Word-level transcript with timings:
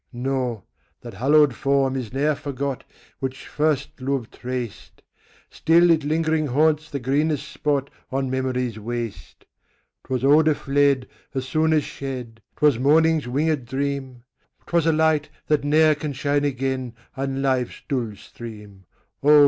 No, 0.11 0.63
that 1.01 1.13
hallowed 1.13 1.53
form 1.53 1.95
is 1.95 2.11
ne'er 2.11 2.33
forgot 2.33 2.83
Which 3.19 3.47
first 3.47 4.01
love 4.01 4.31
traced; 4.31 5.03
Still 5.51 5.91
it 5.91 6.03
lingering 6.03 6.47
haunts 6.47 6.89
the 6.89 6.99
greenest 6.99 7.47
spot 7.51 7.91
On 8.11 8.27
memory's 8.27 8.79
waste. 8.79 9.45
'Twas 10.03 10.23
odor 10.23 10.55
fled 10.55 11.07
As 11.35 11.47
soon 11.47 11.71
as 11.71 11.83
shed; 11.83 12.41
'Twas 12.55 12.79
morning's 12.79 13.27
winged 13.27 13.65
dream; 13.67 14.23
'Twas 14.65 14.87
a 14.87 14.91
light, 14.91 15.29
that 15.45 15.63
ne'er 15.63 15.93
can 15.93 16.13
shine 16.13 16.45
again 16.45 16.95
On 17.15 17.43
life's 17.43 17.83
dull 17.87 18.15
stream: 18.15 18.85
Oh! 19.21 19.39